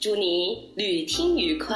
[0.00, 1.74] 祝你旅听愉快。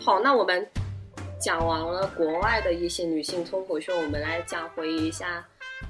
[0.00, 0.68] 好，那我们
[1.40, 5.46] 讲完了国外的一些女性脱口秀，我们来讲回忆一下。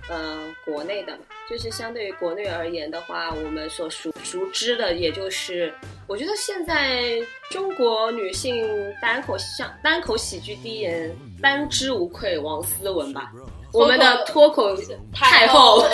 [0.09, 5.73] 呃，国内的嘛，就是相对于国内而言的话，我们所熟熟知的，也就是
[6.07, 7.21] 我觉得现在
[7.51, 8.65] 中国女性
[9.03, 13.33] 单口相单口喜剧第一人当之无愧王思文吧，
[13.73, 14.77] 我们的脱口
[15.13, 15.85] 太后，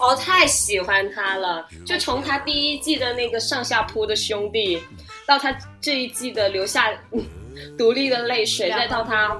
[0.00, 1.68] 哦，太喜欢她了。
[1.84, 4.82] 就从她第一季的那个上下铺的兄弟，
[5.26, 6.90] 到她这一季的留下
[7.76, 9.38] 独立的泪水，再到她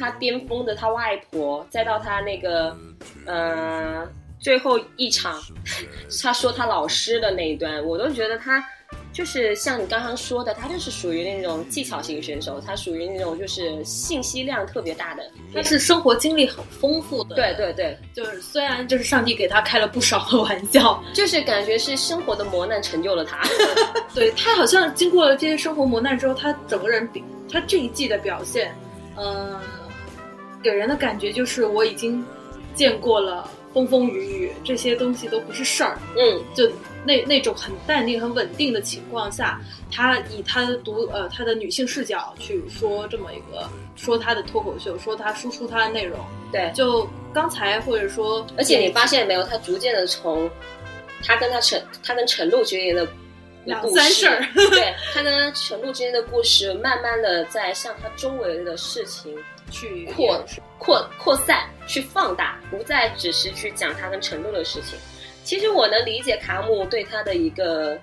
[0.00, 2.74] 她巅峰的他外婆，再到他那个。
[3.26, 4.06] 呃，
[4.40, 5.40] 最后一场，
[6.22, 8.62] 他说他老师的那一段，我都觉得他
[9.12, 15.22] 就是像你刚刚说的，他就是属于那种技巧型选手，他属于那种就是信息量特别大的，
[15.54, 17.36] 他是生活经历很丰富的。
[17.36, 23.40] 对对对，就是虽然就是上帝给他开了不少的玩笑，就是感觉是生活的磨难成就了他。
[24.14, 28.74] 对他好像经过了这些生活磨难之后，他整个人比他这一季的表现，
[29.16, 29.58] 嗯，
[30.62, 32.24] 给人的感觉就是我已经。
[32.72, 35.98] 见过了风风雨雨，这些东西都不是事儿。
[36.16, 36.70] 嗯，就
[37.04, 46.16] 那那种很淡定、很稳定的情况下，他以他的独呃他的女性视角去说这么一个说他的脱口秀，说他输出他的内容。
[46.52, 50.48] 对，就刚才或者说，而且你发现没有，他逐渐的从
[51.24, 53.06] 他跟他陈他跟陈露之间的
[53.64, 59.36] 两三事儿， 对他跟陈露之间的故事，慢慢的在向他周围的事情。
[59.72, 60.44] 去扩
[60.80, 64.98] 扩扩散，去放大，不再只是去讲他跟陈露的事情。
[65.44, 67.96] 其实我能理解卡姆对他的一个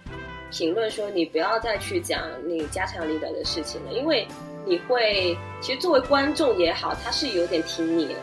[0.50, 4.26] 评论，说你不要再去讲你家长里短的事情了，因为
[4.66, 8.20] 你会，其实作为观众也好，他是有点听腻了。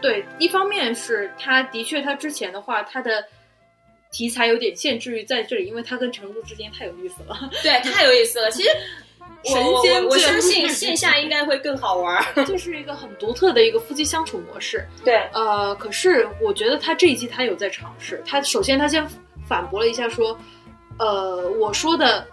[0.00, 3.24] 对，一方面是他的确，他之前的话，他的
[4.10, 7.50] 题材有点限制于在这里，因为他跟成都之间太有意思了。
[7.62, 8.50] 对，太有意思了。
[8.50, 8.68] 其实。
[9.44, 12.24] 神仙，我相信 线下应该会更好玩。
[12.44, 14.84] 这是一个很独特的一个夫妻相处模式。
[15.04, 18.20] 对，呃，可是我觉得他这一季他有在尝试。
[18.26, 19.06] 他首先他先
[19.46, 20.36] 反驳了一下，说，
[20.98, 22.26] 呃，我说的，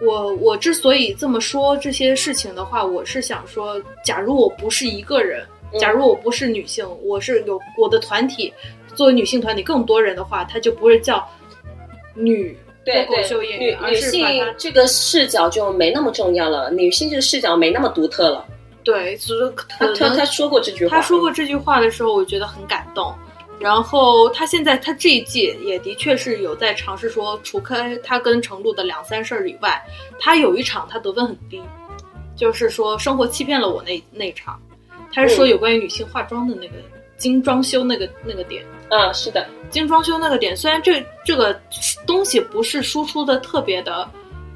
[0.00, 5.44] 我我之所以这么说这些事情的话，我是想说，假如我不是一个人，
[5.80, 8.52] 假如我不是女性，我是有我的团体，
[8.94, 11.26] 作为女性团体更多人的话，他就不会叫
[12.14, 12.56] 女。
[12.84, 13.24] 对对，
[13.58, 14.26] 女女性
[14.58, 18.46] 这个视角就没那么重要了，女性这个视角没那么独特了。
[18.82, 23.10] 对，所以他他他说过这句话，他说过这句话的时候，我觉得很感动。
[23.58, 29.82] 然后他现在他这一季也的确是有在尝试说，除开他跟程璐的两三事儿以外，
[30.20, 31.62] 他有一场他得分很低，
[32.36, 34.60] 就是说生活欺骗了我那那场，
[35.10, 36.74] 他是说有关于女性化妆的那个。
[37.16, 41.58] 精装修那个那个点，嗯，是的，精装修那个点，虽然这这个
[42.06, 44.08] 东西不是输出的特别的，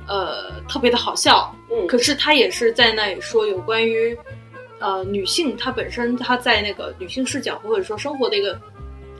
[0.07, 4.17] 呃，特别的好笑，嗯，可是他也是在那里说有关于，
[4.81, 8.61] 呃，女性她本身她在那个女性视角或者说生活的一个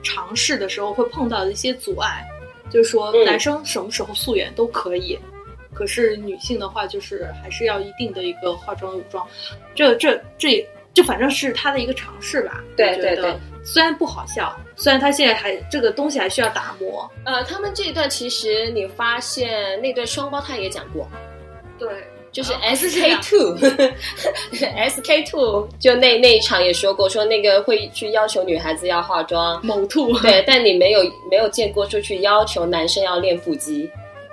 [0.03, 2.27] 尝试的时候会碰到的一些阻碍，
[2.69, 5.17] 就是说男生什么时候素颜都可以，
[5.73, 9.25] 可是女性的话就是还是要一定的一个化妆武装，
[9.73, 10.67] 这这这。
[10.93, 13.33] 就反正是他的一个尝试吧，对对对，
[13.63, 17.09] 虽然不好笑，虽然他现在还这个东西还需要打磨。
[17.25, 21.07] 呃，他们这一段其实你发现那对双胞胎也讲过，
[21.77, 21.87] 对，
[22.31, 33.89] 就是 S K two，S K two 就那那一场也说过，说那个会去要求女孩子要化妆，某兔对，但你没有没有见过说去要求男生要练腹肌。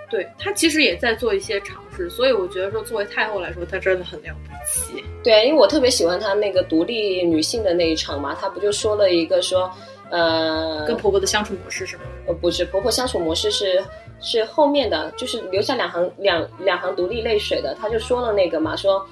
[0.09, 5.05] 对他其实也在做一些尝试，所以我觉得说作为太后来说，她真的很了不起。
[5.27, 9.69] 对，因为我特别喜欢她那个独立女性的那一场嘛，她不就说了一个说，
[10.09, 12.05] 呃，跟婆婆的相处模式是吗？
[12.29, 13.83] 呃，不是，婆婆相处模式是
[14.21, 19.05] 是后面的，就是留下两行两两行独立泪水的，她就说了那个嘛，说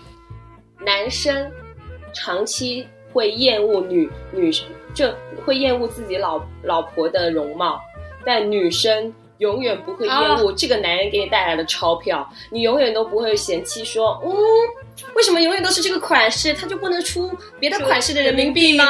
[0.79, 1.51] 男生
[2.13, 4.53] 长期会厌恶女女
[4.95, 5.13] 就
[5.45, 7.81] 会厌恶自己老老婆的容貌，
[8.25, 9.13] 但女生。
[9.39, 14.33] 永远不会厌恶这个男人给你带来的钞票，你永远都不会嫌弃说，嗯，
[15.15, 18.85] 为什么永远都是这个款式，他就不能出别的款式的人民币吗？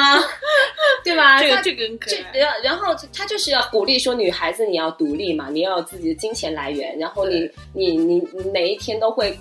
[1.03, 1.41] 对吧？
[1.41, 2.39] 这这个很可这。
[2.39, 9.39] 然然后他就是要鼓励说女孩子你要独立嘛，你要有自己的金钱来源，然后你你你你哪一天都会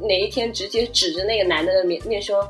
[0.00, 2.48] 哪一天直接指着那个男的的面面说。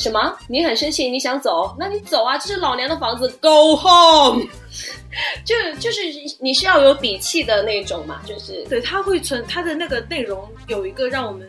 [0.00, 0.34] 什么？
[0.48, 1.10] 你很生气？
[1.10, 1.76] 你想走？
[1.78, 2.38] 那你走啊！
[2.38, 4.46] 这是老娘的房子，Go home。
[5.44, 6.00] 就就是
[6.40, 11.48] 你是要有底气的那种嘛，就是对，他会存他的那个内容有一个让我们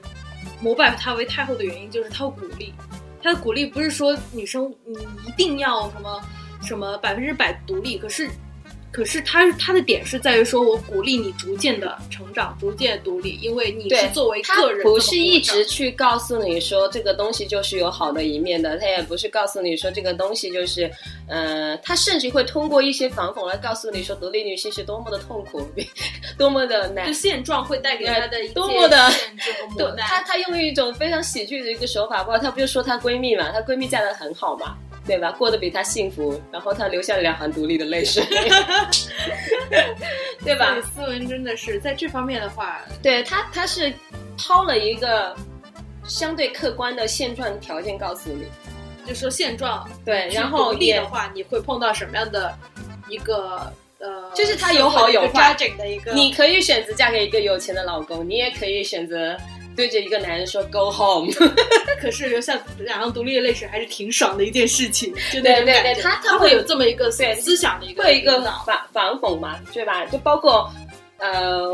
[0.59, 2.73] 膜拜他为太后的原因，就是他会鼓励。
[3.23, 6.21] 他的鼓励不是说女生你一定要什么
[6.61, 8.29] 什么百分之百独立，可是
[8.91, 20.91] 可是他他的点是在于说我鼓励你逐渐的成长，逐渐独立，因为你是作为他个人不是一直去告诉你说这个东西就是有好的一面的，他也不是告诉你说这个东西就是，
[21.29, 25.65] 呃，他甚至会通过一些反讽来告诉你说独立女性是多么的痛苦，
[26.37, 27.13] 多么的难就。
[27.13, 30.05] 现状会带给他的多么的限制对磨难。
[30.07, 34.75] 她，她用一种非常喜剧的一个手法，包括她不就说她闺蜜嘛，她闺蜜嫁的很好嘛，
[35.05, 35.31] 对吧？
[35.31, 38.23] 过得比他幸福，然后他流下了两行独立的泪水，
[40.45, 40.81] 对吧所以？
[40.81, 43.91] 斯文真的是在这方面的话，对他他是
[44.37, 45.35] 抛了一个
[46.05, 48.45] 相对客观的现状条件告诉你，
[49.07, 52.55] 就说现状对，然后独立的话，你会碰到什么样的
[53.09, 59.35] 一个呃，就是他有好有坏的一个，你可以选择嫁给一个有钱的老公，你也可以选择
[59.75, 61.31] 对着一个男人说 “go home”。
[62.01, 70.03] 可是留下两行独立的泪水还是挺爽的一件事情，对对对他他会有这么一个对思想的一个会一个反反讽嘛，对吧？
[70.07, 70.67] 就包括
[71.19, 71.73] 呃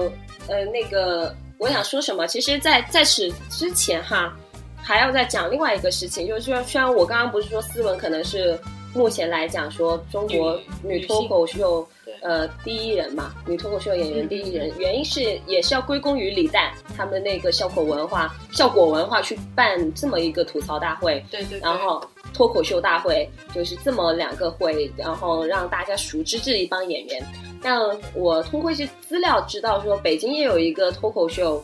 [0.50, 2.28] 呃那个，我想说什么？
[2.28, 4.36] 其实在，在此之前哈，
[4.84, 8.60] 还要再讲另外一个事情，就是说，虽然我刚刚不是说斯文可能是
[8.94, 11.88] 目前来讲说中国女女脱口秀
[12.22, 14.28] 呃第一人嘛，女脱口秀演员嗯。
[14.28, 21.60] 第一人，原因是也是要归功于李诞他们那个笑果文化效果文化去办这么一个吐槽大会，对对，对。
[21.60, 22.04] 然后
[22.34, 27.24] 脱口秀大会就是这么两个会，然后让大家熟知这一帮演员。
[27.62, 27.80] 但
[28.14, 31.64] 我通过一些资料知道说，北京也有一个脱口秀，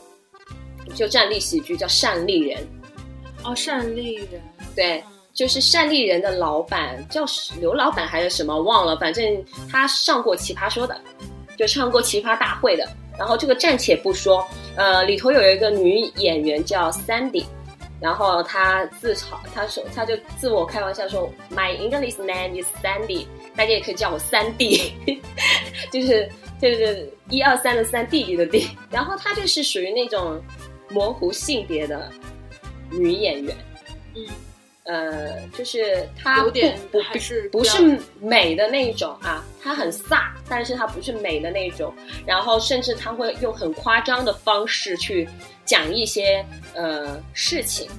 [0.93, 2.59] 就站立喜剧叫单立人，
[3.43, 4.41] 哦，单立人，
[4.75, 7.25] 对，嗯就是单立人的老板叫
[7.59, 10.99] 刘老板还是什么忘了，反正他上过奇葩说的，
[11.57, 12.87] 就上过奇葩大会的。
[13.17, 14.43] 然后这个暂且不说，
[14.75, 17.45] 呃，里头有一个女演员叫 Sandy，
[17.99, 24.93] 然后她自嘲，她说，她就自我开玩笑说，My English name is Sandy，大家也可以叫我三弟，
[25.91, 26.27] 就是
[26.59, 28.67] 就是一二三的三弟弟的弟。
[28.89, 30.41] 然后她就是属于那种
[30.89, 32.11] 模糊性别的
[32.89, 33.55] 女演员。
[34.15, 34.25] 嗯，
[34.85, 41.93] 呃，就是她不有点不还是不是美的那一种啊，她很飒，但是她不是美的那一种。
[42.25, 45.27] 然后甚至她会用很夸张的方式去
[45.65, 46.45] 讲一些
[46.75, 47.89] 呃事情，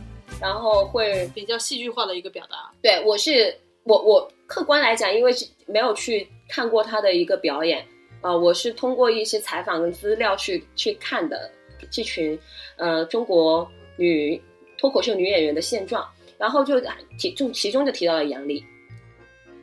[0.41, 2.71] 然后会比较戏剧化的一个表达。
[2.83, 7.81] 对我是我我客观来讲，因为是没有去看过她的一个表演
[8.21, 11.51] 啊、呃我是通过一些采访跟资料去去看的
[11.91, 12.39] 这群
[12.77, 13.67] 呃中国
[13.97, 14.39] 女
[14.77, 16.07] 脱口秀女演员的现状，
[16.39, 16.81] 然后就
[17.19, 18.65] 提中其中就提到了杨丽，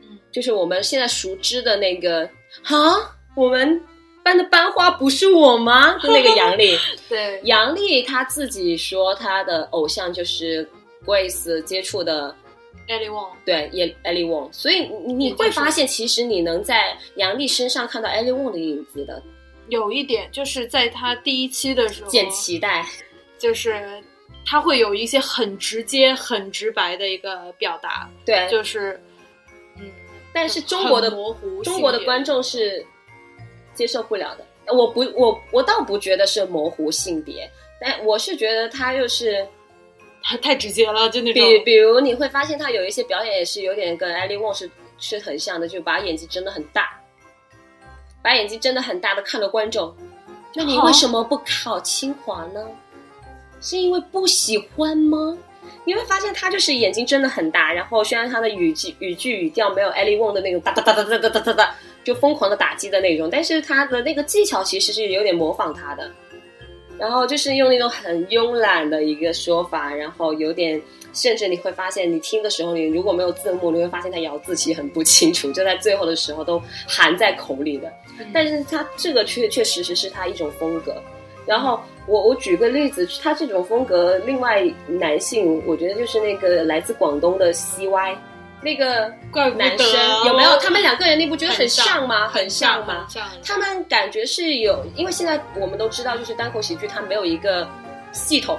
[0.02, 2.24] 嗯，就是我们现在熟知的那个
[2.64, 3.80] 啊，我们
[4.22, 5.98] 班的班花不是我吗？
[5.98, 6.76] 就那个杨丽。
[7.08, 10.68] 对，杨丽她自己说，她的偶像就是
[11.04, 12.34] Grace 接触的
[12.88, 14.52] ，Ellie Wong，对，也 Ellie Wong。
[14.52, 19.22] 所以你你会发现，其实你能在杨丽身上看到 Ellie Wong 的影子的，
[19.68, 22.86] 有一点就是在他第一期的时候，剪脐带。
[23.38, 24.00] 就是
[24.44, 29.00] 他会有一些很直接、很直白的一个表达，对，就是
[29.78, 29.90] 嗯，
[30.32, 32.84] 但是中国的模糊，中国的观众是
[33.74, 34.46] 接受不了的。
[34.72, 39.46] 我不，我我倒不觉得是模糊性别，但我是觉得他就是
[40.22, 47.00] 太太直接了，就那种比比如你会发现他有一些表演也是有点跟艾莉沃是是很像的，就把眼睛睁得很大，
[48.22, 49.94] 把眼睛睁得很大的看着观众。
[50.54, 52.64] 那你为什么不考清华呢？
[53.62, 55.38] 是因为不喜欢吗？
[55.84, 66.10] 你会发现他就是眼睛睁得很大，然后虽然他的语句语句语调没有 Ellie Wong 的那种哒哒哒哒哒哒哒哒哒就疯狂的打击的那种，但是他的那个技巧其实是有点模仿他的。
[66.98, 70.80] 然后就是用那种很慵懒的一个说法，然后有点，
[71.12, 77.92] 甚至你会发现，你听的时候，你如果没有字幕，你会发现他咬字其实很不清楚，就在最后的时候都含在口里的。
[78.32, 81.02] 但是他这个确确实实是他一种风格。
[81.46, 88.16] 然后我我举个例子，他这种风格，另外男性，我觉得就是那个来自广东的 CY，
[88.60, 89.86] 那个怪男生
[90.26, 90.56] 有没有？
[90.58, 92.28] 他们两个人你不觉得很像吗？
[92.28, 93.06] 很像吗
[93.44, 97.66] 他们感觉是有，因为现在我们都知道，就是单口喜剧它没有一个
[98.12, 98.58] 系统，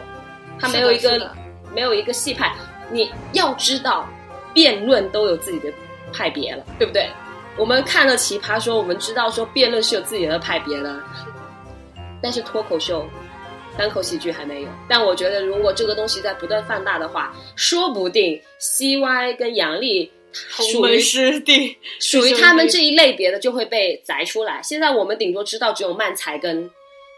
[0.60, 1.32] 它没有一个
[1.74, 2.54] 没有一个系派。
[2.92, 4.08] 你要知道，
[4.54, 5.70] 辩论都有自己的
[6.14, 7.10] 派别了，对不对？
[7.56, 10.96] 我们看了《奇葩说》，我们知道说辩论是有自己的派别的，
[12.24, 13.06] 但是脱口秀、
[13.78, 14.70] 单口喜剧还没有。
[14.88, 20.10] 但我觉得，如果这个东西在不断放大的话，说不定 CY 跟杨笠
[20.58, 24.62] 同门 属于师弟，属于他们这一类别的就会被摘出来。
[24.64, 26.72] 现在我们顶多知道只有漫才跟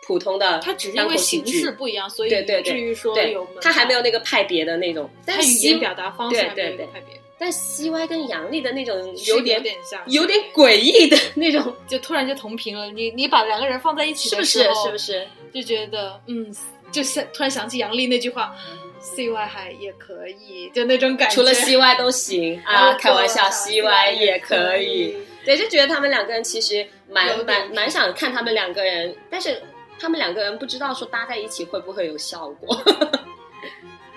[0.07, 5.09] 普通的他只是因为形式不一样，所以对对对以至于说对有门，他还没有那个派别的那种。
[5.27, 8.95] 语言表达方式还没有对对对但 CY 跟杨笠的那种
[9.27, 12.89] 有点点像，有点诡异的那种， 就突然就同频了。
[12.91, 15.27] 你你把两个人放在一起是不是是不是？
[15.53, 16.53] 就觉得嗯，
[16.91, 18.55] 就是突然想起杨笠那句话
[19.01, 21.35] ，CY 还也可以，就那种感觉。
[21.35, 25.15] 除了 CY 都行啊，开玩笑，CY 也可以。
[25.43, 29.61] 对，就觉得他们两个人其实蛮蛮蛮想看他们两个人，但是
[29.99, 32.75] 他们两个人不知道说搭在一起会不会有效果。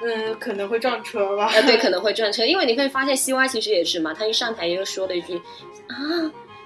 [0.03, 1.51] 嗯，可能会撞车吧。
[1.55, 5.37] 呃，对，可能会撞车，因为你会发现 CY 其实也是嘛，他一上台又说了一句
[5.89, 5.97] 啊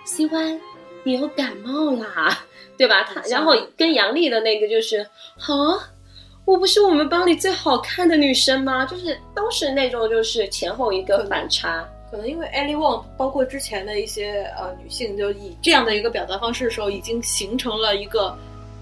[0.06, 0.58] ，CY
[1.04, 2.44] 你又感冒啦，
[2.76, 3.02] 对吧？
[3.04, 4.98] 他然后跟杨笠的那个就是
[5.38, 5.88] 啊。
[6.44, 8.84] 我不是我们班里最好看的女生吗？
[8.84, 18.36] 就是都是那种就是前后一个反差，可能因为 Ellie Wong，包括之前的一些呃女性，就以这样的一个表达方式的时候，已经形成了一个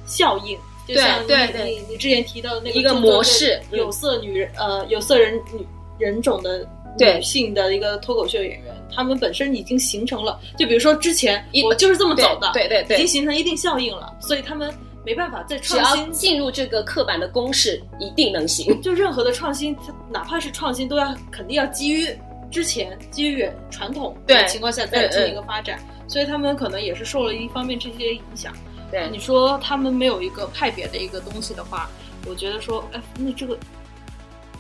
[0.07, 0.59] 效应。
[0.95, 5.67] 就像你对对对你你之前提到的那个一个模式有色女人呃有色人女
[5.99, 6.67] 人种的
[6.99, 16.11] 女性的一个脱口秀演员，她们本身已经形成了，就比如说之前一我就是这么走的，对对对已经形成一定效应了，所以他们没办法再创新。
[16.13, 18.81] 进入这个刻板的公式，一定能行。
[18.83, 22.07] 就任何的创新，它哪怕是创新，都要肯定要基于
[22.51, 25.79] 之前基于传统对的情况下再嗯进行一个发展，
[26.11, 28.53] 所以他们可能也是受了一方面这些影响。
[28.91, 31.89] 对你说他们没有一个派别的一个东西的话，
[32.27, 33.57] 我觉得说，哎，那这个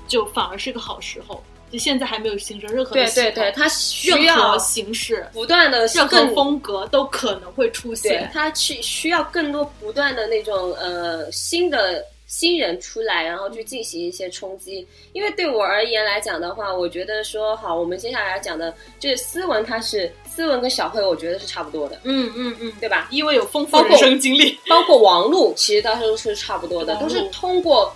[0.07, 1.43] 就反而是一个好时候。
[1.73, 8.29] 就现在还没有形成任何的对对对，他需要形式、不断的任何风格都可能会出现。
[8.33, 14.87] 它去需要更多不断的那种呃新的新人出来，然后去进行一些冲击。
[15.13, 23.09] 因为对我而言来讲的话，我觉得说好，我们接下来讲的就是斯文，他是斯文跟小慧，我觉得是差不多的，嗯嗯嗯，对吧？
[23.11, 24.57] 因为有丰富包括人生经历。
[24.69, 27.93] 包括王璐，其实都是差不多的，都是通过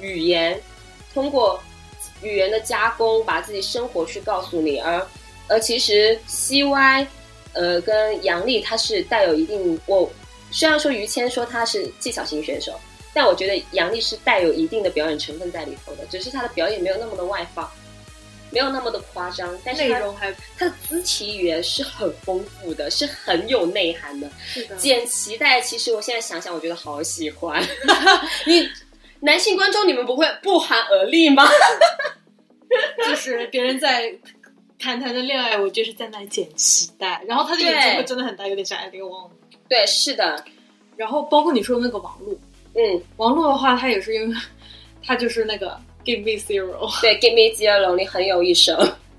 [0.00, 0.62] 语言，
[1.12, 1.60] 通过
[2.22, 4.78] 语言的加工，把自己生活去告诉你。
[4.78, 5.04] 而
[5.48, 7.04] 而其实 CY，
[7.52, 10.08] 呃，跟杨丽他是带有一定，我
[10.52, 12.78] 虽然说于谦说他是技巧型选手，
[13.14, 17.70] 但我觉得杨笠是带有一定的表演成分在里头的，只是他的表演没有那么的外放。
[18.54, 24.30] 没有那么的夸张，但是他内容还他的肢体语言是很丰富的，是很有内涵的。
[24.44, 27.66] 是的，剪脐带，其实我现在想想，我觉得好喜欢。
[28.44, 28.68] 你
[29.20, 31.48] 男性观众，你们不会不寒而栗吗？
[33.08, 34.14] 就是别人在
[34.78, 39.30] 谈谈的恋爱，我就是在那里剪脐带，然后他的眼睛会真的很大，有点像艾迪旺。
[39.66, 40.44] 对，是的，
[40.94, 42.38] 然后包括你说的那个王璐，
[42.74, 44.36] 嗯，王璐的话，他也是因为
[45.04, 48.76] 他就是那个 Give Me Zero，对，Give me zero，你很有一手。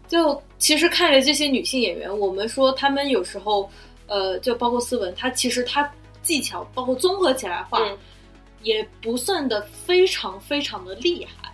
[0.07, 3.69] 就其实看着这些女性演员，我们说她们有时候，
[4.07, 5.89] 呃，就包括斯文，她其实她
[6.21, 7.97] 技巧包括综合起来的话，嗯
[8.61, 11.51] 也不算的非常非常的厉害。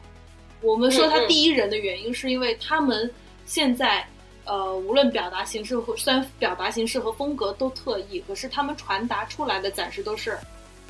[0.61, 3.09] 我们说她第一人的原因，是因为她们
[3.45, 4.05] 现在。
[4.45, 10.35] 呃，无论表达形式和虽然表达形式和风格都特异，可是他们传达出来的暂时都是，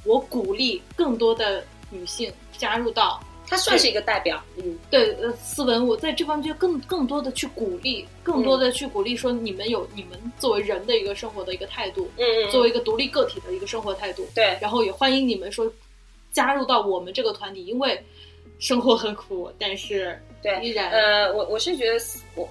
[0.06, 15.72] 我鼓励更多的女性加入到她算是一个代表，嗯，对，呃，斯文，我在这方面就更更多的去鼓励，更多的去鼓励说你们有你们作为人的一个生活的一个态度，嗯嗯，作为一个独立个体的一个生活态度，对然后也欢迎你们说
[16.32, 18.00] 加入到我们这个团体，因为
[18.60, 22.00] 生活很苦，但是对，依然呃，我我是觉得
[22.36, 22.48] 我。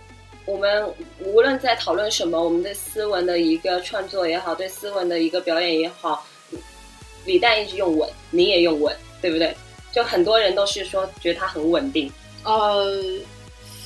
[0.46, 0.82] 我们
[1.20, 6.26] 无论在讨论什么，我们对斯文的一个创作也好，对斯文的一个表演也好，
[7.28, 9.54] 李诞一直用稳，你也用稳，对不对？
[9.92, 12.10] 就很多人都是说觉得他很稳定，
[12.42, 13.02] 呃，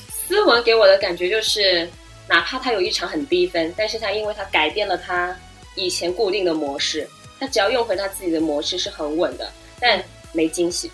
[0.09, 1.89] 斯文给我的感觉就是，
[2.27, 5.37] 哪怕他有一场很低分，但是他因为他改变了他
[5.75, 7.05] 以前固定的模式，
[7.39, 10.89] 他只要用回他自己的模式是很稳的，但没惊喜。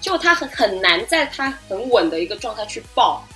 [0.00, 3.26] 就他很很难在他很稳的一个状态去爆，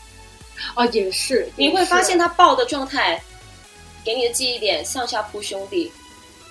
[0.75, 3.23] 啊，也是，你会发现他他爆的状态，
[4.05, 5.93] 给你的记忆点向下扑兄弟，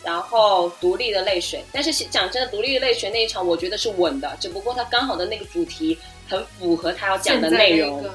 [0.03, 1.63] 然后独立的泪水。
[1.71, 8.03] 但是讲真的，独立的泪水那一场，我觉得是稳的，只不过他刚好的那个主题很符合他要讲的内容。
[8.03, 8.09] 嗯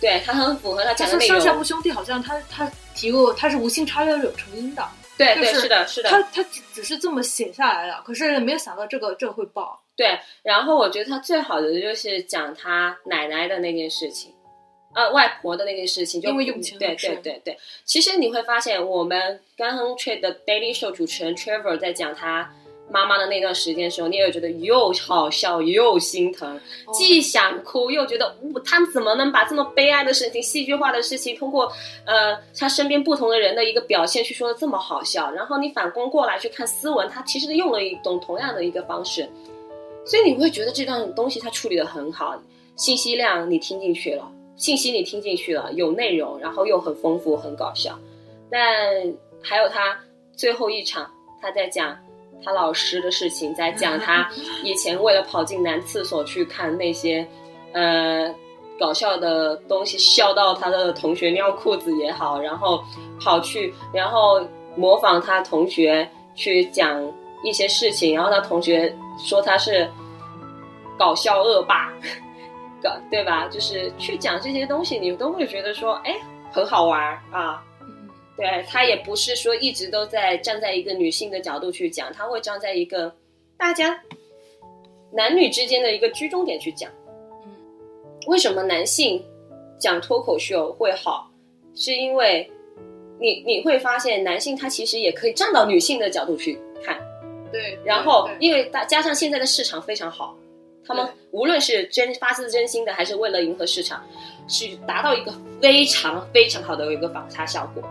[0.00, 1.62] 对他很符合他他讲的内容上下部。
[1.62, 4.82] 兄弟好像他他提过他是无心插柳柳成荫的，
[5.18, 6.08] 对对，就是是的，是的。
[6.08, 9.78] 他他只只是这么写下来的，可是没有想到这个这个会爆。
[9.94, 14.32] 对，然后我觉得他最好的就是讲他奶奶的那件事情，
[14.94, 17.56] 呃，外婆的那件事情，就因为用情对对对对。
[17.84, 22.52] 其实你会发现，我们刚刚 t r a 的 Daily Show 主持人 Trevor 在讲他
[22.90, 26.56] 妈妈的那段时间的时候，你也会觉得又好笑又心疼，
[26.86, 31.72] 哦既想哭又觉得，呜他们怎么能把这么悲哀的事情、戏剧化的事情，通过
[32.04, 35.30] 呃他身边不同的人的一个表现去说的这么好笑？
[35.30, 39.28] 然后你反攻过来去看斯文，他其实用了一种同样的一个方式，
[40.04, 42.42] 所以你会觉得这段东西他处理的很好，
[42.74, 47.98] 信息量你听进去了，信息你听进去了，有内容，然后又很丰富、很搞笑。
[48.50, 48.60] 但
[49.42, 49.98] 还有他
[50.32, 51.96] 最后一场，他在讲
[52.44, 54.28] 他老师的事情，在讲他
[54.64, 57.26] 以前为了跑进男厕所去看那些
[57.72, 58.34] 呃
[58.78, 62.82] 搞笑的东西，笑到他的同学尿裤子也好，然后
[63.20, 64.40] 跑去，然后
[64.76, 67.00] 模仿他同学去讲
[67.44, 69.88] 一些事情，然后他同学说他是
[70.98, 71.92] 搞笑恶霸，
[72.82, 73.48] 搞对吧？
[73.48, 76.16] 就是去讲这些东西，你都会觉得说，哎，
[76.52, 77.64] 很好玩啊。
[77.82, 83.14] 嗯，对他也不是说一直都在站在一个女性的角度去讲，他会站在一个
[83.56, 84.00] 大家
[85.12, 86.90] 男女之间的一个居中点去讲。
[87.44, 87.52] 嗯，
[88.26, 89.24] 为什么男性
[89.78, 91.30] 讲脱口秀会好？
[91.74, 92.50] 是因为
[93.20, 97.00] 你你会发现，男性他其实也可以站到女性的角度去看，
[97.52, 97.78] 对。
[97.84, 100.36] 然后因为大加上现在的市场非常好，
[100.90, 104.02] 他们无论是真发自真心的，还是为了迎合市场，
[104.48, 105.32] 去达到一个
[105.62, 107.82] 非常非常好的一个反差效果。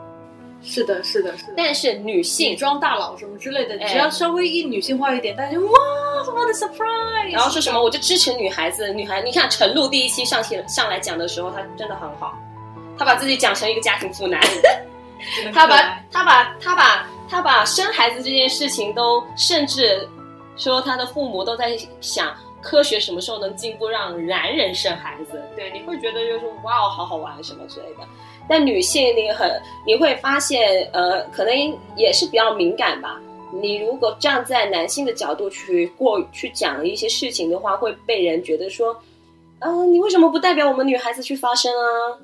[0.61, 1.53] 是的，是的，是的。
[1.55, 5.71] 但是女女性装大佬什么之类的，哎只要稍微一女性化一点，大家就哇，
[6.25, 12.37] 什么的 surprise，然后说什么我就支持女孩子，女孩，你看陈露第一期上线上来讲的时候，她真的很好，
[12.97, 14.41] 她把自己讲成一个家庭妇男，
[15.55, 15.77] 她把
[16.11, 20.05] 她把她把她把生孩子这件事情都，甚至
[20.57, 28.07] 说她的父母都在想科学什么时候能进步，让男人生孩子，对，你会觉得就是哇哦，好好玩什么之类的。
[28.47, 31.53] 但女性你很你会发现，呃，可能
[31.95, 33.19] 也是比较敏感吧。
[33.51, 38.95] 你如果站在男性的角度去过去讲一些事情的话，会被人觉得说，
[39.59, 42.17] 嗯、你为什么不代表我们女孩子去发声啊？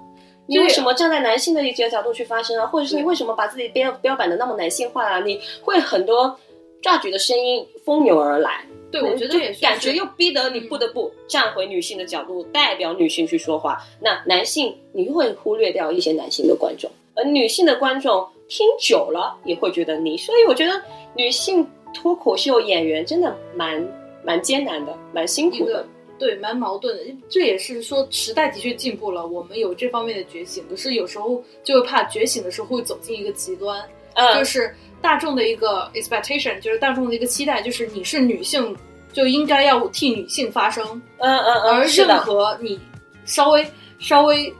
[0.48, 2.68] 你为什么站在男性的一些角度去发声啊？
[2.68, 5.20] 或者是你为什么把自己标标榜的那么男性化啊？
[5.22, 6.38] 你会很多
[6.82, 13.82] 抓举的声音蜂拥而来，对，我觉得感觉又逼得你不得不站回女性的角度，代表女性去说话。
[14.00, 20.18] 那男性你会忽略掉一些男性的观众，而女性的观众听久了也会觉得你。
[20.18, 20.82] 所以我觉得
[21.16, 23.86] 女性脱口秀演员真的蛮
[24.24, 25.86] 蛮艰难的，蛮辛苦的。
[26.18, 27.04] 对蛮矛盾的。
[27.28, 34.74] 这也是说时代的确进步了，我们有这方面的觉醒，可是有时候就会怕觉醒的时候会走进一个极端，嗯，就是
[35.06, 38.76] 大众的一个 expectation，就是大众的一个期待，就是你是女性
[39.14, 40.84] 就应该要替女性发声，
[41.20, 42.80] 嗯嗯嗯，而任，何你
[43.24, 43.64] 稍微
[44.00, 44.52] 稍微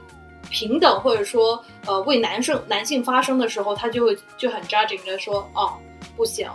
[0.48, 5.72] 平等或者说呃为男生男性发声的时候，他就会就很 judging 的说哦
[6.16, 6.48] 不行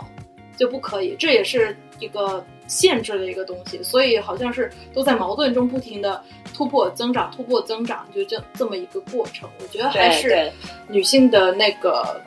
[0.56, 6.24] 就不可以，这也是一个限制的一个东西，所以好像是都在矛盾中不停的
[6.54, 9.46] 突破增长，突破增长，就这这么一个过程。
[9.60, 10.50] 我觉得还是
[10.88, 12.18] 女性的那个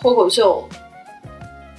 [0.00, 0.66] 脱口秀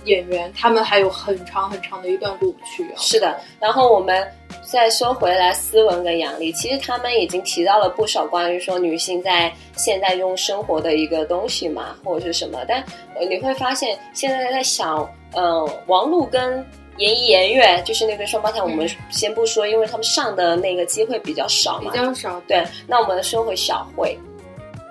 [0.06, 2.96] 演员，他们还有很长很长的一段路去啊。
[2.98, 4.28] 是的，然后我们
[4.64, 12.60] 再说回来，思文跟杨笠，其实他们已经提到了不少关于说女性在现代中生活的一个东西嘛，或者是什么。
[12.68, 12.84] 但
[13.16, 16.66] 呃，你会发现现在在想，呃，王璐跟
[16.98, 21.98] 严艺颜悦，就是那对双胞胎，我们先不说，因为他们上的那个机会比较少嘛比。
[21.98, 24.18] 较少，对，那我们说回小慧，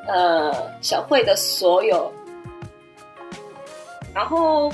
[0.09, 2.11] 呃，小慧的所有，
[4.15, 4.73] 然后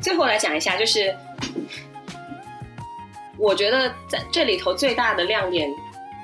[0.00, 1.14] 最后来讲一下，就是
[3.36, 5.68] 我觉得在这里头最大的亮点，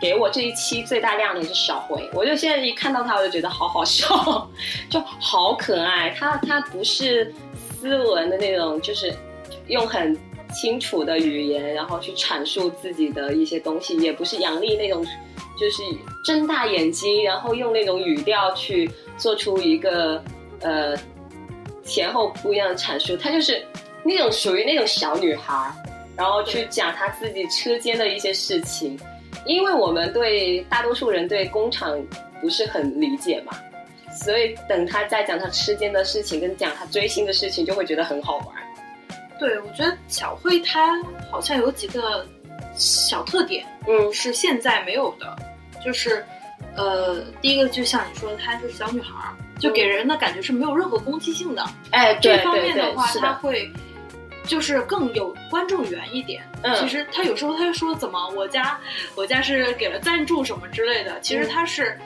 [0.00, 4.48] 给我这一期最大亮点是小回，我就现在一看到他，我就觉得好好笑，
[4.90, 6.10] 就好可爱。
[6.18, 7.32] 他他不是
[7.80, 9.14] 斯文的那种，就是
[9.68, 10.16] 用很
[10.52, 15.04] 清楚的语言，然后去阐述自己的一些东西，也不是杨丽那种，
[15.58, 15.82] 就是
[16.24, 20.22] 睁大眼睛，然后用那种语调去做出一个
[20.60, 20.96] 呃
[21.84, 23.16] 前后不一样的阐述。
[23.16, 23.64] 她就是
[24.04, 25.72] 那种属于那种小女孩，
[26.16, 28.98] 然后去讲她自己车间的一些事情。
[29.46, 32.02] 因为我们对大多数人对工厂
[32.40, 33.52] 不是很理解嘛，
[34.10, 38.46] 所以等她再讲她车间的事情跟讲她追星的事情，就会觉得很好玩。
[39.38, 40.98] 对，我觉得小慧她
[41.30, 42.26] 好像有几个
[42.74, 45.36] 小特点嗯是现在没有的，
[45.84, 46.24] 就是
[46.74, 51.64] 呃，第一个就像你说的，她是小女孩儿，就给人的感觉是没有任何攻击性的。
[51.90, 53.70] 哎，这方面的话，他会
[54.44, 56.42] 就是更有观众缘一点。
[56.62, 58.80] 嗯其实他有时候他就说怎么我家
[59.14, 61.98] 我家是给了赞助什么之类的，其实嗯他是、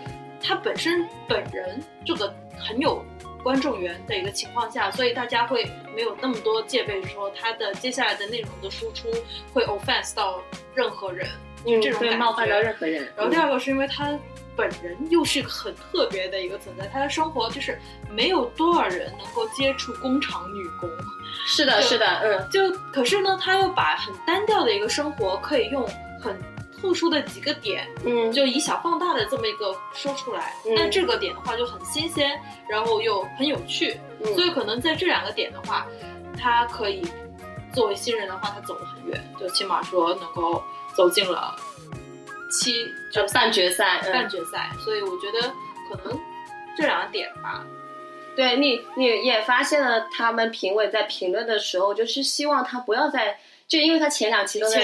[0.43, 3.05] 他本身本人这个很有。
[3.41, 9.09] 观众缘的一个情况下，所以大家会没有那么多戒备，说他的接下来的内容的输出
[9.55, 10.43] 会 offense 到
[10.75, 11.27] 任何人，
[11.65, 13.09] 嗯，这种感对冒犯到任何人。
[13.17, 14.11] 然后第二个是因为他
[14.59, 17.79] 本人又是一个很特别的一个存在，他的生活就是
[18.11, 20.91] 没有多少人能够接触工厂女工，
[21.47, 25.89] 是的，是的，嗯，就可是呢，他又把很单调的一个生活可以用
[26.21, 26.37] 很
[26.81, 30.55] 特殊的几个点，嗯，就以小放大的这么一个说出来。
[30.67, 30.75] 嗯。
[30.75, 32.37] 那这个点的话就很新鲜，
[32.69, 34.35] 然后又很有趣，嗯。
[34.35, 35.87] 所以可能在这两个点的话，
[36.37, 37.07] 他可以
[37.73, 40.63] 作为新人的话，他走得很远，就起码说能够
[40.97, 41.55] 走进了
[42.51, 44.13] 七就半决赛，嗯。
[44.13, 45.53] 半决赛，所以我觉得
[45.91, 46.19] 可能
[46.77, 47.65] 这两个点吧，
[48.37, 54.81] 对你，你也发现了，他们评委在评论的时候，就是希望他不要再，就因为他前两期都在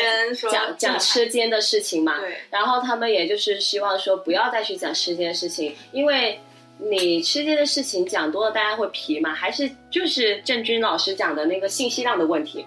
[0.51, 6.41] 讲讲吃奸的事情嘛，对，然后他们也就是希望说不要再去讲吃奸的事情，因为
[6.79, 12.67] 你吃奸的事情讲多了，大家会皮嘛，还是就是郑钧老师讲的那个信息量的问题。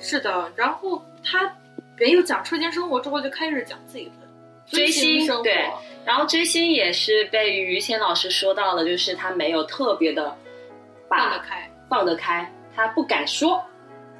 [0.00, 1.56] 是的，然后他
[1.98, 4.25] 没有讲车间生活之后，就开始讲自己的
[4.66, 5.70] 追星星生活，对
[6.04, 10.36] 然后追星也是被于谦老师说到了，就是他没有特别的
[11.08, 13.62] 放得开，放得开，他不敢说。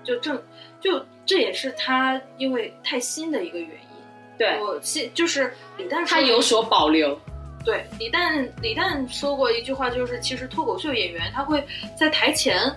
[0.05, 0.41] 就正
[0.81, 4.39] 就这也是他因为太新的一个原因。
[4.39, 7.19] 对我现就是李诞说他有所保留，
[7.65, 11.63] 对李诞李诞说过一句话，就是其实脱口秀演员他会
[11.97, 12.73] 在台前。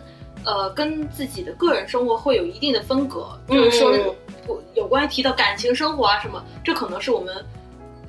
[0.46, 3.94] 呃，跟自己的个人生活会有一定的分隔，就是说
[4.74, 7.46] 有关于提到感情生活啊什么，这可能是我们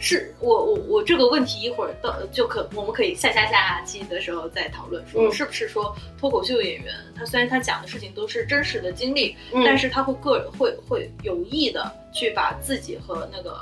[0.02, 13.60] 是我我我这个问题一会儿到就可我们可以下下下期的时候再讨论，说嗯是不是说脱口秀演员他虽然他讲的事情都是真实的经历，嗯但是他会个人会会有意的去把自己和那个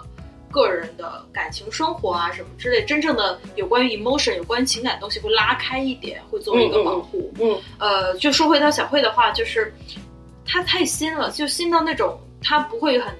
[0.50, 7.32] 个人的感情生活啊什么之类，真正的有关于 emotion 有关于情感的东西会拉开一点，会作为一个保护。
[7.40, 9.74] 嗯呃，就说回到小慧的话，就是
[10.46, 13.12] 她太新了，就新到那种她不会很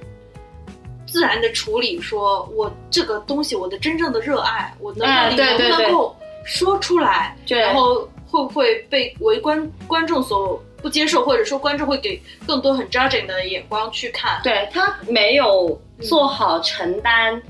[1.09, 7.59] 自然的处理，说我这个东西我的真正的热爱，我能哎到底能不能够说出来，对。
[7.59, 14.39] 然后会不会被围观观众所不接受，或者说观众会给更多很 judging 的眼光去看。
[14.45, 17.43] 对他没有做好承担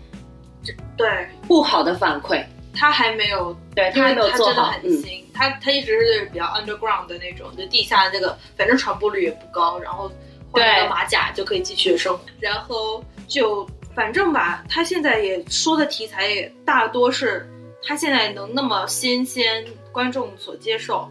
[0.96, 2.44] 对，不好的反馈，
[2.74, 10.10] 他还没有对他没有做好，嗯，很新，他他一直是比较 underground 的那种，就地下这个，反正传播率也不高，然后
[10.58, 17.48] 换对个马甲就可以继续生活，然后就反正吧，他现在也说的题材也大多是
[17.82, 21.08] 他现在能那么新鲜，观众所接受。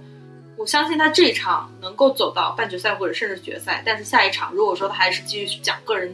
[0.57, 6.11] 我相信他这一场能够走到半决赛或者甚至决赛，但是下一场如果说他还是继续讲个人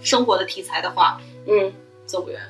[0.00, 1.72] 生活的题材的话，嗯，
[2.04, 2.40] 走不远，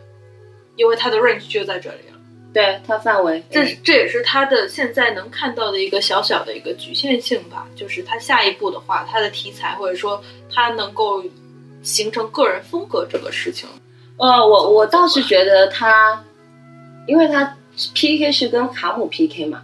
[0.77, 2.14] 因为他的 range 就在这里了。
[2.55, 11.25] 对他范围，这是这也是他的现在能看到的一个小小的一个局限性吧，就是他下一步的话，他的题材或者说他能够
[11.83, 13.69] 形成个人风格这个事情，
[14.19, 16.25] 呃，我我倒是觉得他，
[17.09, 17.57] 因为他
[17.93, 19.61] PK 是跟卡姆 PK 嘛，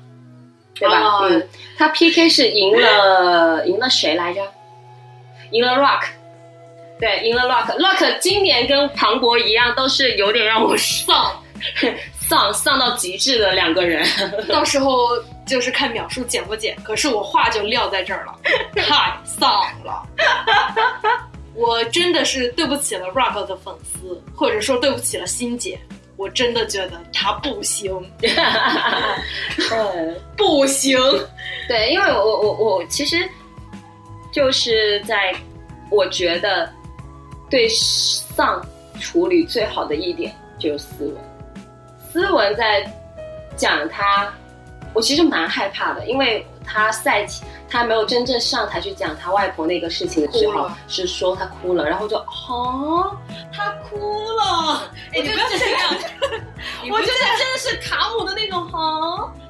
[0.74, 1.00] 对吧？
[1.00, 1.48] 哦嗯，
[1.78, 4.42] 他 PK 是赢了赢了谁来着？
[5.52, 6.06] 赢了 Rock，
[6.98, 7.78] 对，赢了 Rock。
[7.78, 11.40] Rock 今年跟庞博一样，都是有点让我丧
[12.30, 14.06] 丧丧到极致的两个人。
[14.48, 15.08] 到时候
[15.44, 16.76] 就是看秒数减不减。
[16.84, 18.38] 可是我话就撂在这儿了，
[18.76, 19.50] 太丧
[19.84, 20.06] 了。
[21.54, 25.76] 我真的是对不起了 rap 的粉丝，或者说对不起了欣姐。
[26.16, 27.92] 我真的觉得他不行，
[29.72, 30.96] 嗯，不行。
[31.66, 33.28] 对，因为我我我其实
[34.30, 35.34] 就是在
[35.90, 36.72] 我觉得
[37.50, 38.64] 对丧
[39.00, 41.16] 处理最好的一点就是斯文。
[42.12, 42.90] 斯文在
[43.56, 44.32] 讲他，
[44.92, 53.16] 我其实蛮害怕的，因为他赛前他没有真正上台去讲他外婆那个事情的时候，是说他哭了，然后就哦，
[53.52, 53.98] 他哭
[54.32, 55.94] 了，哎，你不要这样，
[56.90, 59.49] 我觉得真的是卡姆的那种哈，他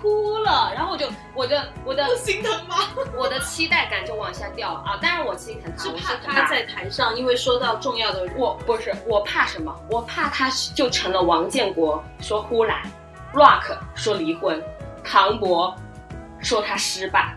[0.00, 2.76] 哭了，然后我就我的我的心疼吗？
[3.16, 4.98] 我的期待感就往下掉了啊！
[5.00, 9.74] 当然我心疼他，是我怕他在台上，因为说到重要的人，我不是我怕什么？
[9.90, 12.82] 我怕他就成了王建国说呼兰
[13.32, 14.62] ，Rock 说离婚，
[15.02, 15.74] 唐博
[16.40, 17.34] 说他失败，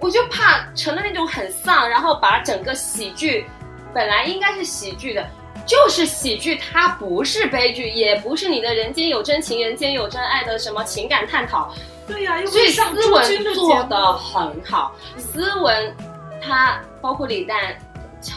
[0.00, 3.46] 我就怕成了那种很丧，然后把整个喜剧
[3.92, 5.26] 本来应该是喜剧的
[5.66, 11.74] 就是喜剧，它不是悲剧，也不是你的人间有真情、人间有真爱的什么情感探讨。
[12.06, 15.96] 对呀、所以是上斯朱军的文做的很好，斯文
[16.40, 17.76] 他包括李诞，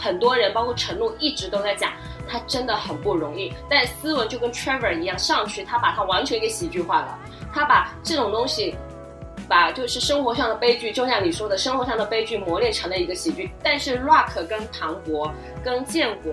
[0.02, 1.92] 很多人包括陈露一直都在讲，
[2.28, 3.52] 他真的很不容易。
[3.68, 7.18] 但斯文就跟 Trevor 一样，上去他把他完全给喜剧化了，
[7.54, 8.74] 他把这种东西。
[9.48, 13.50] 把就是生活上的悲剧，就像你说的，生活上的悲剧磨练成了一个喜剧。
[13.64, 15.32] 但是 Rock 跟庞博
[15.64, 16.32] 跟建国，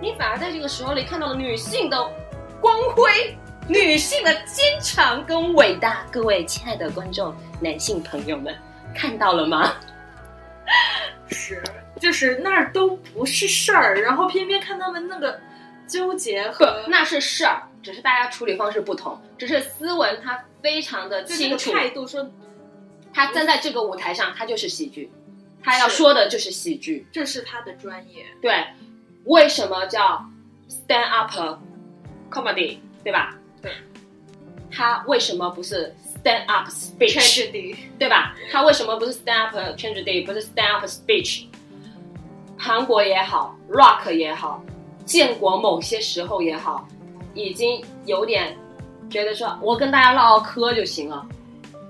[0.00, 2.10] 你反而在这个时候里看到了女性的
[2.60, 6.06] 光辉，女性的坚强跟伟大。
[6.12, 8.54] 各位亲爱的观众、男性朋友们，
[8.94, 9.74] 看到了吗？
[11.28, 11.62] 是，
[11.98, 15.40] 就是那儿都不是事儿，然后偏偏看他们那个
[15.88, 19.18] 纠结和那是事儿，只是大家处理方式不同。
[19.38, 22.30] 只是斯文他非常的清楚，态度说，
[23.14, 25.10] 他站在这个舞台上，他就是喜剧，
[25.62, 27.06] 他要说的就是喜剧。
[27.10, 28.26] 这是他的专业。
[28.42, 28.64] 对，
[29.26, 30.24] 为什么叫
[30.68, 31.30] stand up
[32.30, 33.36] comedy，对吧？
[33.62, 33.70] 对。
[34.70, 38.34] 他为什么不是 stand up speech，对吧？
[38.50, 41.46] 他为什么不是 stand up tragedy，不是 stand up speech？
[42.58, 44.62] 韩国也好，rock 也好，
[45.04, 46.88] 建国某些时候也好，
[47.34, 48.56] 已经有点
[49.08, 51.26] 觉得说我跟大家唠唠嗑就行了，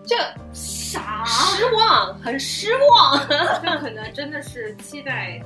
[0.07, 0.17] 这
[0.53, 1.25] 啥？
[1.25, 3.19] 失望，很失望。
[3.63, 5.41] 这可能真的是期待，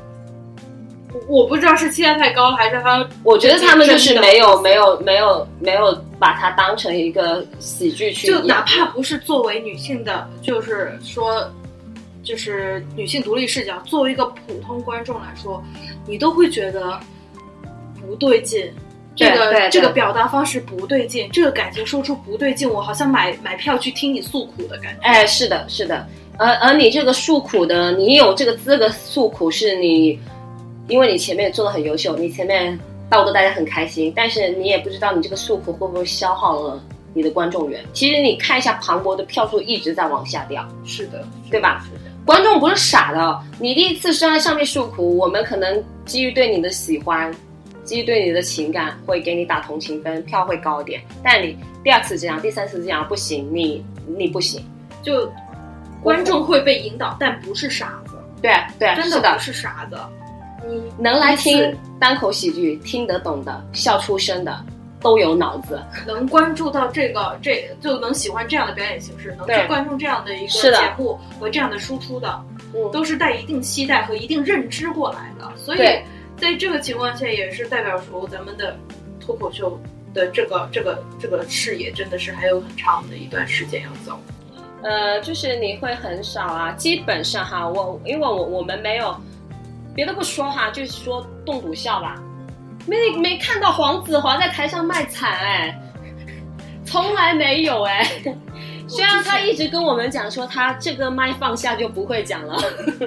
[1.12, 11.50] 我我不知道是期待太高了，还是他我觉得他们就是没有没有没有没有把它当成一个喜剧去演，就哪怕不是作为女性的，就是说，
[12.22, 15.62] 就是女性独立视角，作为一个普通观众来说，
[16.06, 16.98] 你都会觉得
[18.00, 18.72] 不对劲。
[19.16, 25.00] 这个这个表达方式不对劲，这个感情说出不对劲，我好像买买票去听你诉苦的感觉。
[25.02, 26.06] 哎，是的，是的，
[26.38, 30.18] 而而你这个诉苦的，你有这个资格诉苦，是你，
[30.88, 36.82] 因为你前面做的很优秀，你前面道德大家很开心，但是你也不知道你这个诉苦会不会消耗了
[37.14, 37.84] 你的观众缘。
[37.92, 41.84] 其实你看一下庞博的票数一直在往下掉，是的，对吧？
[41.84, 47.32] 是的，观众不是傻的，你第一次是在上面诉苦，我们可能基于对你的喜欢，
[47.84, 51.00] 基于对你的情感，会给你打同情分，票会高一点。
[51.22, 54.64] 但你第二次这样，第三次这样不行，你你不行。
[55.02, 55.30] 就
[56.02, 58.12] 观众会被引导，但不是傻子，
[58.42, 59.96] 对对，真的不是傻子。
[60.66, 64.64] 你能来听单口喜剧、听得懂的、笑出声的，
[65.00, 65.80] 都有脑子。
[66.06, 72.42] 能关注到这个，这就能喜欢这样的表演形式，能去关注这样的一个节目和这样的输出的，
[72.74, 75.50] 嗯，都是带一定期待和一定认知过来的。
[75.56, 75.78] 所以
[76.36, 78.76] 在这个情况下，也是代表说咱们的
[79.18, 79.78] 脱口秀
[80.12, 84.18] 的这个这个这个视野真的是还有很长的一段时间要走。
[84.82, 89.14] 呃，就是你会很少啊，基本上哈，我因为我我们没有
[90.00, 92.14] 别的不说哈，就是说冻笃笑吧，
[92.86, 95.78] 没没看到黄子华在台上卖惨哎，
[96.86, 98.10] 从来没有哎。
[98.88, 102.58] 虽然他一直跟我们讲说他这个麦放下就不会讲了，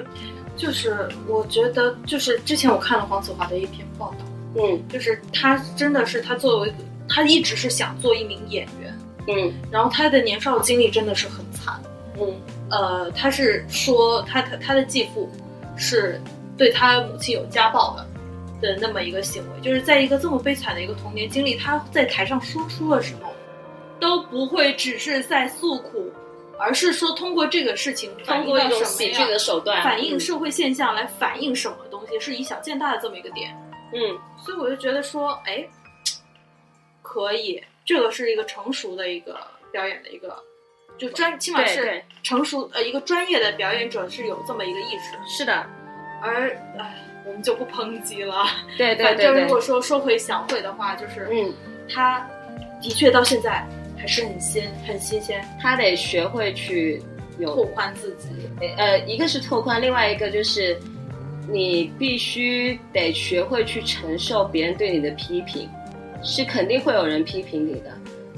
[0.56, 4.80] 就是我觉得，就是之前我看了黄子华的一篇报道，嗯。
[4.88, 6.72] 就是他真的是他作为
[7.08, 9.52] 他一直是想做一名演员，嗯。
[9.68, 11.74] 然后他的年少经历真的是很惨。
[12.20, 12.32] 嗯。
[12.70, 15.28] 呃，他是说他他他的继父
[15.76, 16.20] 是
[16.56, 18.06] 对他母亲有家暴的
[18.60, 23.32] 的那么一个行为，就是在一个这么悲惨的一个童年经历，他在台上说出的时候，
[24.00, 26.12] 都不会只是在诉苦，
[26.58, 33.54] 而是说通过这个事情通过一种喜剧的手段反映社会现象来反映什么东西，是以小见大的这么一个点。
[33.92, 34.18] 嗯。
[34.44, 35.66] 所以我就觉得说，哎，
[37.00, 39.40] 可以，这个是一个成熟的一个
[39.72, 40.36] 表演的一个，
[40.98, 45.66] 就专起码是成熟呃一个专业的表演者是有这么一个意识，是的，
[46.24, 48.46] 而哎，我们就不抨击了。
[48.78, 51.52] 对对反对对，正如果说说回祥慧的话，就是嗯，
[51.88, 52.26] 他
[52.80, 53.66] 的确到现在
[53.98, 57.02] 还是很新很新鲜，他得学会去
[57.38, 58.28] 有拓宽自己。
[58.78, 60.78] 呃，一个是拓宽，另外一个就是
[61.48, 65.68] 你必须得学会去承受别人对你的批评，
[66.22, 67.90] 是肯定会有人批评你的。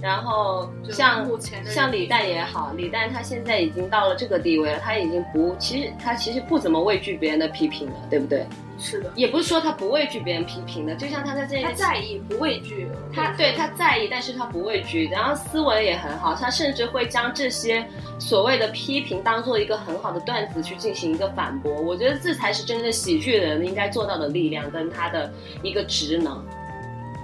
[0.07, 1.29] 然后像
[1.65, 8.47] 像李诞也好，李诞他现在已经到了这个地位了，他已经不，其实他其实不怎么畏惧别人的批评了，对不对？
[8.79, 15.09] 是的，也不是说他不畏惧别人批评的，就像他在这他在意不畏惧，他对他在意，但是他不畏惧。
[15.09, 17.85] 然后思维也很好，他甚至会将这些
[18.21, 21.75] 所谓的批评当做一个很好的段子去进行一个反驳。
[21.81, 25.33] 我觉得这才是真正喜剧人应该做到的力量跟他的
[25.65, 26.47] 一个职能。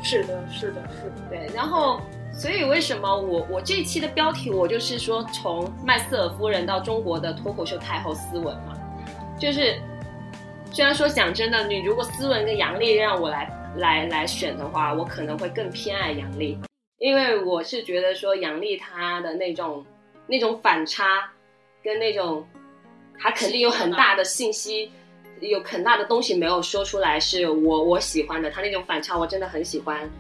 [0.03, 1.29] 是的，是的，是的。
[1.31, 2.01] 对，然后
[2.33, 8.77] 所以为什么我我这一期的标题我就是说从麦瑟尔夫人到中国的脱口秀太后斯文嘛，
[9.39, 9.79] 就是
[10.73, 16.59] 虽然说讲真的，你如果斯文跟杨笠让我来来来选的话，我可能会更偏爱杨笠，
[16.99, 19.85] 因为我是觉得说杨笠她的那种
[20.27, 21.31] 那种反差，
[21.85, 22.47] 跟那种
[23.19, 24.91] 她肯定有很大的信息，
[25.41, 28.51] 有很大的东西没有说出来，是我我喜欢的。
[28.51, 30.11] 她那种反差我真的很喜欢，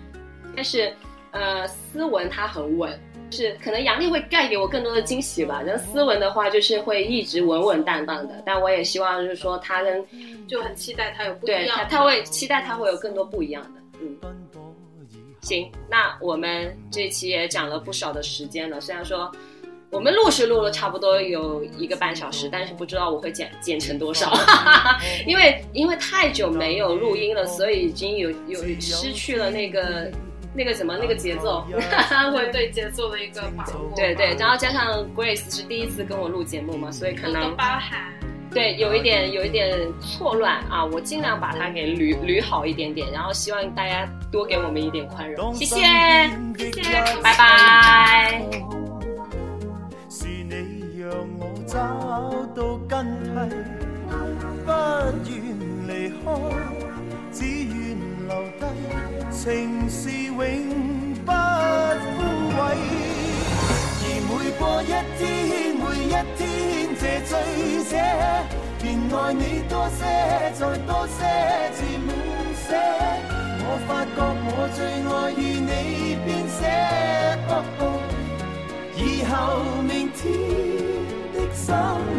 [0.55, 0.93] 但是
[1.33, 2.99] 呃，斯文他很稳。
[3.31, 5.63] 是，可能杨笠会带给我更多的惊喜吧。
[5.65, 8.35] 然后斯文的话，就是会一直稳稳当当的。
[8.45, 10.05] 但我也希望，就是说他跟
[10.47, 11.73] 就很期待他有不一，样的。
[11.73, 13.81] 他他会期待他会有更多不一样的。
[14.03, 14.19] 嗯，
[15.41, 18.79] 行，那我们这期也讲了不少的时间了。
[18.79, 19.33] 虽然说
[19.91, 24.31] 我们录是录了差不多有一个半小时，但是不知道我会剪剪成多少，
[25.27, 30.13] 因为因为太久没有录音了，所以已经有有失去了那个。
[30.55, 31.65] 那个什么那个节奏，
[32.33, 33.93] 会对节奏的一个把握。
[33.97, 38.13] 对对，然后加上 Grace 是第一次跟我录节目嘛，所以可能包含
[38.51, 45.77] 对有一点有一点错乱啊，我尽量把它给捋捋好一点点，然后希望大家多给我们一点宽容，谢谢，
[46.59, 46.83] 谢谢，
[47.23, 48.43] 拜拜。
[50.11, 51.79] 是你让我找
[52.55, 53.71] 到根蒂，
[54.67, 54.71] 不
[55.31, 55.41] 愿
[55.89, 56.82] 离开。
[59.45, 60.39] 情是永
[61.27, 61.35] 不枯
[62.55, 62.63] 萎，
[63.99, 64.87] 而每过一
[65.19, 65.21] 天，
[65.75, 66.47] 每一天，
[66.95, 67.31] 这醉
[67.91, 67.93] 者
[68.81, 70.01] 便爱你多些，
[70.55, 71.19] 再多些，
[71.75, 72.09] 至满
[72.55, 72.71] 些。
[73.67, 74.79] 我发觉我最
[75.11, 75.71] 爱与你
[76.25, 76.63] 编写，
[78.95, 79.35] 以后
[79.83, 80.23] 明天
[81.35, 81.67] 的深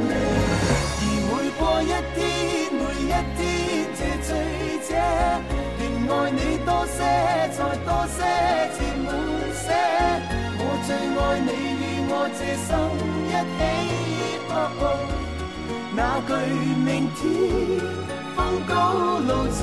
[0.09, 0.11] 夜，
[0.99, 1.87] 而每过一
[2.19, 2.19] 天，
[2.75, 3.39] 每一天，
[3.95, 4.29] 这醉
[4.89, 4.91] 者。
[6.13, 6.97] 爱你多些，
[7.57, 8.17] 再多些，
[8.75, 9.09] 至满
[9.61, 9.65] 些。
[10.59, 11.49] 我最爱你
[11.81, 12.69] 与我这心
[13.27, 13.61] 一起。
[15.95, 16.29] 那句
[16.83, 17.21] 明天
[18.35, 18.71] 风高
[19.19, 19.61] 路斜。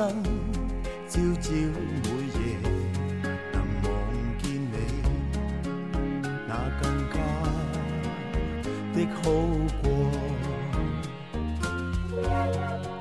[0.00, 0.08] 生，
[1.10, 2.40] 朝朝每夜
[3.52, 3.86] 能望
[4.38, 4.74] 见你，
[6.48, 7.14] 那更加
[8.94, 9.20] 的好
[9.82, 9.84] 过。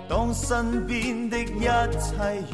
[0.09, 2.09] 当身边的一切
[2.51, 2.53] 如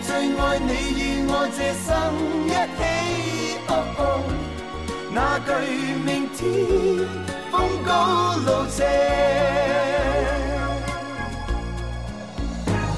[0.00, 1.88] 最爱你与我这生
[2.46, 2.80] 一起。
[5.10, 5.50] 那句
[6.04, 6.38] 明天
[7.50, 7.88] 风高
[8.36, 8.78] 路斜。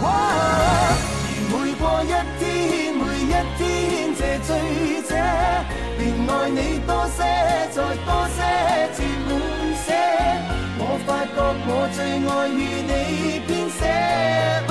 [0.03, 0.05] 而
[1.49, 2.07] 每过一
[2.39, 2.41] 天，
[2.95, 3.61] 每一天，
[4.19, 4.49] 这醉
[5.09, 5.11] 者。
[5.99, 7.19] 便爱你多些，
[7.73, 8.39] 再多些，
[8.95, 9.31] 至满
[9.85, 9.87] 些。
[10.79, 11.37] 我发觉
[11.67, 12.59] 我最爱与
[12.89, 12.93] 你
[13.47, 13.81] 编写，
[14.69, 14.71] 以